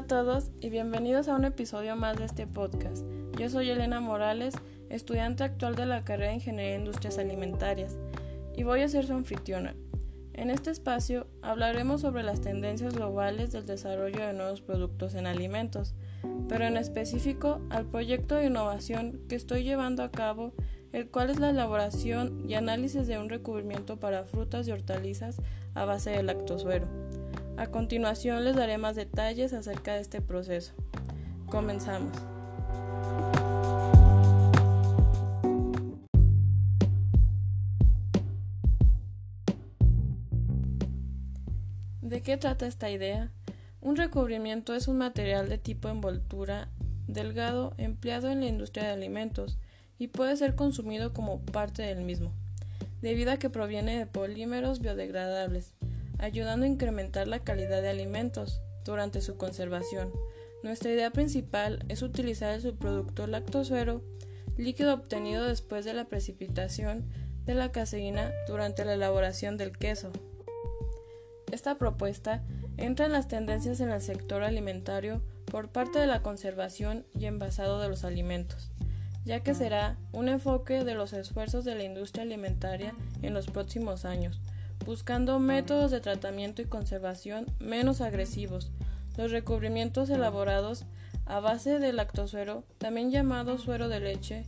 a 0.00 0.06
todos 0.06 0.50
y 0.62 0.70
bienvenidos 0.70 1.28
a 1.28 1.34
un 1.34 1.44
episodio 1.44 1.94
más 1.94 2.16
de 2.16 2.24
este 2.24 2.46
podcast. 2.46 3.04
Yo 3.38 3.50
soy 3.50 3.68
Elena 3.68 4.00
Morales, 4.00 4.54
estudiante 4.88 5.44
actual 5.44 5.76
de 5.76 5.84
la 5.84 6.04
carrera 6.04 6.30
de 6.30 6.36
Ingeniería 6.36 6.72
de 6.72 6.78
Industrias 6.78 7.18
Alimentarias, 7.18 7.98
y 8.56 8.62
voy 8.62 8.80
a 8.80 8.88
ser 8.88 9.06
su 9.06 9.12
anfitriona. 9.12 9.74
En 10.32 10.48
este 10.48 10.70
espacio 10.70 11.26
hablaremos 11.42 12.00
sobre 12.00 12.22
las 12.22 12.40
tendencias 12.40 12.94
globales 12.94 13.52
del 13.52 13.66
desarrollo 13.66 14.26
de 14.26 14.32
nuevos 14.32 14.62
productos 14.62 15.14
en 15.14 15.26
alimentos, 15.26 15.94
pero 16.48 16.64
en 16.64 16.78
específico 16.78 17.60
al 17.68 17.84
proyecto 17.84 18.36
de 18.36 18.46
innovación 18.46 19.20
que 19.28 19.34
estoy 19.34 19.64
llevando 19.64 20.02
a 20.02 20.10
cabo, 20.10 20.54
el 20.94 21.10
cual 21.10 21.28
es 21.28 21.38
la 21.38 21.50
elaboración 21.50 22.48
y 22.48 22.54
análisis 22.54 23.06
de 23.06 23.18
un 23.18 23.28
recubrimiento 23.28 24.00
para 24.00 24.24
frutas 24.24 24.66
y 24.66 24.72
hortalizas 24.72 25.42
a 25.74 25.84
base 25.84 26.08
de 26.08 26.22
lactosuero. 26.22 26.88
A 27.60 27.66
continuación 27.66 28.42
les 28.46 28.56
daré 28.56 28.78
más 28.78 28.96
detalles 28.96 29.52
acerca 29.52 29.92
de 29.92 30.00
este 30.00 30.22
proceso. 30.22 30.72
Comenzamos. 31.44 32.16
¿De 42.00 42.22
qué 42.22 42.38
trata 42.38 42.66
esta 42.66 42.90
idea? 42.90 43.30
Un 43.82 43.96
recubrimiento 43.96 44.74
es 44.74 44.88
un 44.88 44.96
material 44.96 45.50
de 45.50 45.58
tipo 45.58 45.90
envoltura 45.90 46.70
delgado 47.08 47.74
empleado 47.76 48.30
en 48.30 48.40
la 48.40 48.46
industria 48.46 48.84
de 48.84 48.92
alimentos 48.92 49.58
y 49.98 50.08
puede 50.08 50.34
ser 50.38 50.54
consumido 50.54 51.12
como 51.12 51.42
parte 51.42 51.82
del 51.82 52.04
mismo, 52.04 52.32
debido 53.02 53.32
a 53.32 53.36
que 53.36 53.50
proviene 53.50 53.98
de 53.98 54.06
polímeros 54.06 54.80
biodegradables, 54.80 55.74
ayudando 56.20 56.64
a 56.64 56.68
incrementar 56.68 57.28
la 57.28 57.40
calidad 57.40 57.82
de 57.82 57.88
alimentos 57.90 58.60
durante 58.84 59.20
su 59.20 59.36
conservación. 59.36 60.12
Nuestra 60.62 60.90
idea 60.90 61.10
principal 61.10 61.84
es 61.88 62.02
utilizar 62.02 62.52
el 62.52 62.60
subproducto 62.60 63.26
lactosuero, 63.26 64.02
líquido 64.56 64.94
obtenido 64.94 65.44
después 65.44 65.84
de 65.84 65.94
la 65.94 66.04
precipitación 66.04 67.06
de 67.46 67.54
la 67.54 67.72
caseína 67.72 68.30
durante 68.46 68.84
la 68.84 68.94
elaboración 68.94 69.56
del 69.56 69.76
queso. 69.76 70.10
Esta 71.50 71.78
propuesta 71.78 72.42
entra 72.76 73.06
en 73.06 73.12
las 73.12 73.28
tendencias 73.28 73.80
en 73.80 73.90
el 73.90 74.00
sector 74.00 74.42
alimentario 74.42 75.22
por 75.46 75.68
parte 75.70 75.98
de 75.98 76.06
la 76.06 76.22
conservación 76.22 77.06
y 77.18 77.26
envasado 77.26 77.80
de 77.80 77.88
los 77.88 78.04
alimentos, 78.04 78.70
ya 79.24 79.40
que 79.40 79.54
será 79.54 79.96
un 80.12 80.28
enfoque 80.28 80.84
de 80.84 80.94
los 80.94 81.12
esfuerzos 81.12 81.64
de 81.64 81.74
la 81.74 81.82
industria 81.82 82.22
alimentaria 82.22 82.94
en 83.22 83.34
los 83.34 83.46
próximos 83.46 84.04
años, 84.04 84.40
buscando 84.84 85.38
métodos 85.38 85.90
de 85.90 86.00
tratamiento 86.00 86.62
y 86.62 86.66
conservación 86.66 87.46
menos 87.58 88.00
agresivos. 88.00 88.70
Los 89.16 89.30
recubrimientos 89.30 90.10
elaborados 90.10 90.84
a 91.26 91.40
base 91.40 91.78
de 91.78 91.92
lactosuero, 91.92 92.64
también 92.78 93.10
llamado 93.10 93.58
suero 93.58 93.88
de 93.88 94.00
leche, 94.00 94.44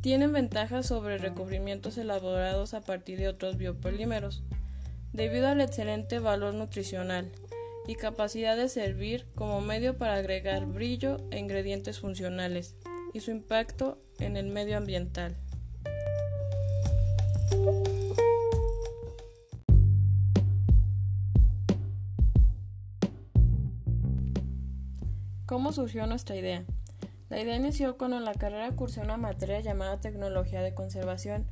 tienen 0.00 0.32
ventajas 0.32 0.86
sobre 0.86 1.18
recubrimientos 1.18 1.96
elaborados 1.96 2.74
a 2.74 2.80
partir 2.80 3.18
de 3.18 3.28
otros 3.28 3.56
biopolímeros 3.56 4.42
debido 5.12 5.46
al 5.48 5.60
excelente 5.60 6.18
valor 6.18 6.54
nutricional 6.54 7.30
y 7.86 7.94
capacidad 7.94 8.56
de 8.56 8.68
servir 8.68 9.26
como 9.34 9.60
medio 9.60 9.96
para 9.96 10.14
agregar 10.14 10.66
brillo 10.66 11.18
e 11.30 11.38
ingredientes 11.38 12.00
funcionales, 12.00 12.74
y 13.14 13.20
su 13.20 13.30
impacto 13.30 13.98
en 14.18 14.36
el 14.36 14.48
medio 14.48 14.76
ambiental. 14.76 15.36
¿Cómo 25.46 25.72
surgió 25.72 26.06
nuestra 26.06 26.36
idea? 26.36 26.64
La 27.28 27.38
idea 27.38 27.56
inició 27.56 27.98
cuando 27.98 28.16
en 28.16 28.24
la 28.24 28.32
carrera 28.32 28.74
cursé 28.74 29.00
una 29.00 29.18
materia 29.18 29.60
llamada 29.60 30.00
Tecnología 30.00 30.62
de 30.62 30.72
Conservación, 30.72 31.46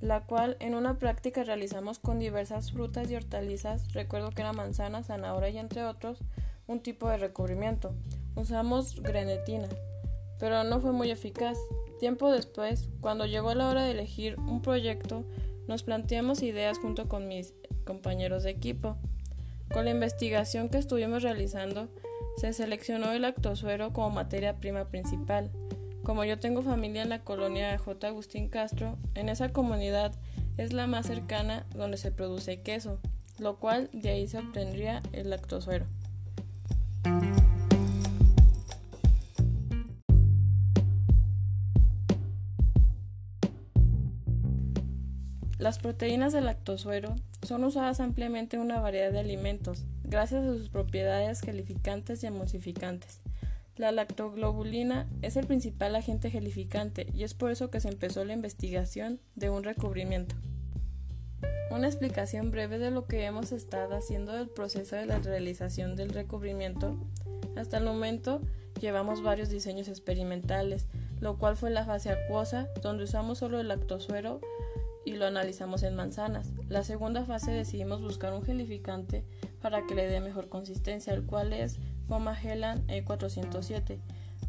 la 0.00 0.24
cual 0.24 0.56
en 0.58 0.74
una 0.74 0.98
práctica 0.98 1.44
realizamos 1.44 2.00
con 2.00 2.18
diversas 2.18 2.72
frutas 2.72 3.08
y 3.08 3.14
hortalizas, 3.14 3.92
recuerdo 3.92 4.32
que 4.32 4.42
era 4.42 4.52
manzana, 4.52 5.04
zanahoria 5.04 5.50
y 5.50 5.58
entre 5.58 5.84
otros, 5.84 6.18
un 6.66 6.80
tipo 6.80 7.08
de 7.08 7.18
recubrimiento. 7.18 7.94
Usamos 8.34 9.00
grenetina, 9.00 9.68
pero 10.40 10.64
no 10.64 10.80
fue 10.80 10.90
muy 10.90 11.12
eficaz. 11.12 11.56
Tiempo 12.00 12.32
después, 12.32 12.88
cuando 13.00 13.26
llegó 13.26 13.54
la 13.54 13.68
hora 13.68 13.84
de 13.84 13.92
elegir 13.92 14.40
un 14.40 14.60
proyecto, 14.60 15.24
nos 15.68 15.84
planteamos 15.84 16.42
ideas 16.42 16.78
junto 16.78 17.08
con 17.08 17.28
mis 17.28 17.54
compañeros 17.84 18.42
de 18.42 18.50
equipo. 18.50 18.96
Con 19.72 19.84
la 19.84 19.92
investigación 19.92 20.68
que 20.68 20.78
estuvimos 20.78 21.22
realizando, 21.22 21.88
se 22.36 22.52
seleccionó 22.52 23.12
el 23.12 23.22
lactosuero 23.22 23.92
como 23.92 24.10
materia 24.10 24.60
prima 24.60 24.88
principal. 24.88 25.50
Como 26.02 26.24
yo 26.24 26.38
tengo 26.38 26.62
familia 26.62 27.02
en 27.02 27.08
la 27.08 27.24
colonia 27.24 27.76
J. 27.78 28.06
Agustín 28.06 28.48
Castro, 28.48 28.98
en 29.14 29.28
esa 29.28 29.48
comunidad 29.48 30.14
es 30.56 30.72
la 30.72 30.86
más 30.86 31.06
cercana 31.06 31.66
donde 31.74 31.96
se 31.96 32.12
produce 32.12 32.60
queso, 32.60 33.00
lo 33.38 33.56
cual 33.58 33.90
de 33.92 34.10
ahí 34.10 34.28
se 34.28 34.38
obtendría 34.38 35.02
el 35.12 35.30
lactosuero. 35.30 35.86
Las 45.58 45.78
proteínas 45.78 46.32
del 46.34 46.44
lactosuero 46.44 47.16
son 47.42 47.64
usadas 47.64 48.00
ampliamente 48.00 48.56
en 48.56 48.62
una 48.62 48.78
variedad 48.78 49.10
de 49.10 49.20
alimentos, 49.20 49.84
gracias 50.08 50.44
a 50.44 50.56
sus 50.56 50.68
propiedades 50.68 51.40
gelificantes 51.40 52.22
y 52.22 52.26
emulsificantes. 52.26 53.20
La 53.76 53.92
lactoglobulina 53.92 55.06
es 55.20 55.36
el 55.36 55.46
principal 55.46 55.94
agente 55.96 56.30
gelificante 56.30 57.06
y 57.12 57.24
es 57.24 57.34
por 57.34 57.50
eso 57.50 57.70
que 57.70 57.80
se 57.80 57.88
empezó 57.88 58.24
la 58.24 58.32
investigación 58.32 59.20
de 59.34 59.50
un 59.50 59.64
recubrimiento. 59.64 60.34
Una 61.70 61.88
explicación 61.88 62.50
breve 62.50 62.78
de 62.78 62.90
lo 62.90 63.06
que 63.06 63.24
hemos 63.24 63.52
estado 63.52 63.96
haciendo 63.96 64.32
del 64.32 64.48
proceso 64.48 64.96
de 64.96 65.04
la 65.04 65.18
realización 65.18 65.96
del 65.96 66.10
recubrimiento. 66.10 66.96
Hasta 67.56 67.76
el 67.76 67.84
momento 67.84 68.40
llevamos 68.80 69.22
varios 69.22 69.50
diseños 69.50 69.88
experimentales, 69.88 70.86
lo 71.20 71.36
cual 71.36 71.56
fue 71.56 71.70
la 71.70 71.84
fase 71.84 72.10
acuosa, 72.10 72.68
donde 72.82 73.04
usamos 73.04 73.38
solo 73.38 73.60
el 73.60 73.68
lactosuero 73.68 74.40
y 75.04 75.12
lo 75.16 75.26
analizamos 75.26 75.82
en 75.82 75.96
manzanas. 75.96 76.50
La 76.68 76.82
segunda 76.82 77.24
fase 77.24 77.50
decidimos 77.50 78.00
buscar 78.00 78.32
un 78.32 78.42
gelificante 78.42 79.24
para 79.60 79.86
que 79.86 79.94
le 79.94 80.08
dé 80.08 80.20
mejor 80.20 80.48
consistencia, 80.48 81.12
el 81.12 81.24
cual 81.24 81.52
es 81.52 81.78
Goma 82.08 82.38
Helan 82.40 82.86
E407. 82.86 83.98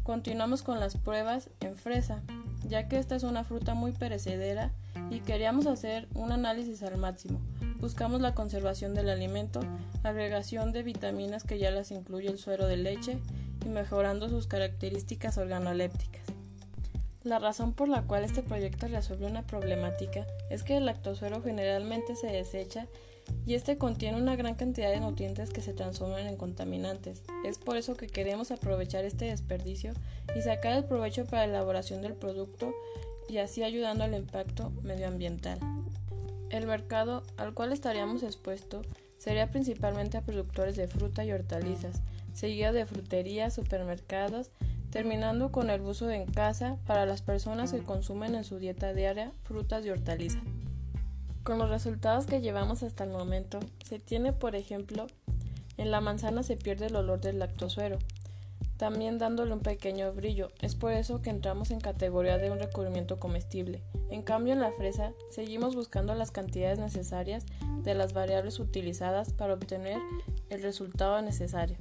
Continuamos 0.02 0.62
con 0.62 0.80
las 0.80 0.96
pruebas 0.96 1.50
en 1.60 1.76
fresa, 1.76 2.22
ya 2.66 2.88
que 2.88 2.98
esta 2.98 3.16
es 3.16 3.22
una 3.22 3.44
fruta 3.44 3.74
muy 3.74 3.92
perecedera 3.92 4.72
y 5.10 5.20
queríamos 5.20 5.66
hacer 5.66 6.08
un 6.14 6.32
análisis 6.32 6.82
al 6.82 6.96
máximo. 6.96 7.40
Buscamos 7.80 8.20
la 8.20 8.34
conservación 8.34 8.94
del 8.94 9.08
alimento, 9.08 9.60
agregación 10.02 10.72
de 10.72 10.82
vitaminas 10.82 11.44
que 11.44 11.58
ya 11.58 11.70
las 11.70 11.90
incluye 11.90 12.28
el 12.28 12.38
suero 12.38 12.66
de 12.66 12.76
leche 12.76 13.18
y 13.64 13.68
mejorando 13.68 14.28
sus 14.28 14.46
características 14.46 15.38
organolépticas. 15.38 16.22
La 17.22 17.38
razón 17.38 17.72
por 17.72 17.88
la 17.88 18.02
cual 18.02 18.24
este 18.24 18.42
proyecto 18.42 18.88
resuelve 18.88 19.26
una 19.26 19.46
problemática 19.46 20.26
es 20.50 20.62
que 20.62 20.76
el 20.76 20.86
lactosuero 20.86 21.42
generalmente 21.42 22.16
se 22.16 22.28
desecha 22.28 22.86
y 23.46 23.54
este 23.54 23.78
contiene 23.78 24.18
una 24.18 24.36
gran 24.36 24.54
cantidad 24.54 24.90
de 24.90 25.00
nutrientes 25.00 25.50
que 25.50 25.62
se 25.62 25.72
transforman 25.72 26.26
en 26.26 26.36
contaminantes. 26.36 27.22
Es 27.44 27.58
por 27.58 27.76
eso 27.76 27.96
que 27.96 28.06
queremos 28.06 28.50
aprovechar 28.50 29.04
este 29.04 29.26
desperdicio 29.26 29.92
y 30.36 30.42
sacar 30.42 30.76
el 30.76 30.84
provecho 30.84 31.24
para 31.24 31.46
la 31.46 31.54
elaboración 31.54 32.02
del 32.02 32.14
producto 32.14 32.74
y 33.28 33.38
así 33.38 33.62
ayudando 33.62 34.04
al 34.04 34.14
impacto 34.14 34.70
medioambiental. 34.82 35.58
El 36.50 36.66
mercado 36.66 37.22
al 37.36 37.54
cual 37.54 37.72
estaríamos 37.72 38.22
expuestos 38.22 38.86
sería 39.18 39.50
principalmente 39.50 40.16
a 40.16 40.22
productores 40.22 40.76
de 40.76 40.88
fruta 40.88 41.24
y 41.24 41.32
hortalizas, 41.32 42.02
seguido 42.32 42.72
de 42.72 42.86
fruterías, 42.86 43.54
supermercados, 43.54 44.50
terminando 44.90 45.52
con 45.52 45.70
el 45.70 45.82
uso 45.82 46.10
en 46.10 46.26
casa 46.26 46.78
para 46.86 47.04
las 47.04 47.20
personas 47.20 47.72
que 47.72 47.82
consumen 47.82 48.34
en 48.34 48.44
su 48.44 48.58
dieta 48.58 48.94
diaria 48.94 49.32
frutas 49.42 49.84
y 49.84 49.90
hortalizas. 49.90 50.42
Con 51.48 51.56
los 51.56 51.70
resultados 51.70 52.26
que 52.26 52.42
llevamos 52.42 52.82
hasta 52.82 53.04
el 53.04 53.10
momento, 53.10 53.58
se 53.82 53.98
tiene, 53.98 54.34
por 54.34 54.54
ejemplo, 54.54 55.06
en 55.78 55.90
la 55.90 56.02
manzana 56.02 56.42
se 56.42 56.58
pierde 56.58 56.88
el 56.88 56.96
olor 56.96 57.22
del 57.22 57.38
lactosuero, 57.38 57.98
también 58.76 59.16
dándole 59.16 59.54
un 59.54 59.60
pequeño 59.60 60.12
brillo. 60.12 60.50
Es 60.60 60.74
por 60.74 60.92
eso 60.92 61.22
que 61.22 61.30
entramos 61.30 61.70
en 61.70 61.80
categoría 61.80 62.36
de 62.36 62.50
un 62.50 62.58
recubrimiento 62.58 63.18
comestible. 63.18 63.82
En 64.10 64.20
cambio, 64.20 64.52
en 64.52 64.60
la 64.60 64.72
fresa 64.72 65.14
seguimos 65.30 65.74
buscando 65.74 66.14
las 66.14 66.32
cantidades 66.32 66.80
necesarias 66.80 67.46
de 67.82 67.94
las 67.94 68.12
variables 68.12 68.60
utilizadas 68.60 69.32
para 69.32 69.54
obtener 69.54 69.96
el 70.50 70.62
resultado 70.62 71.22
necesario. 71.22 71.78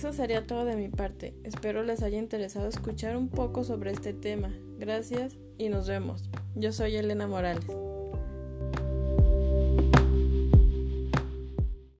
Eso 0.00 0.14
sería 0.14 0.46
todo 0.46 0.64
de 0.64 0.76
mi 0.76 0.88
parte. 0.88 1.34
Espero 1.44 1.82
les 1.82 2.02
haya 2.02 2.16
interesado 2.16 2.66
escuchar 2.68 3.18
un 3.18 3.28
poco 3.28 3.64
sobre 3.64 3.90
este 3.90 4.14
tema. 4.14 4.50
Gracias 4.78 5.36
y 5.58 5.68
nos 5.68 5.88
vemos. 5.88 6.30
Yo 6.54 6.72
soy 6.72 6.96
Elena 6.96 7.26
Morales. 7.26 7.66